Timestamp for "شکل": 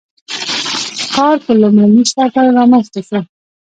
2.11-2.45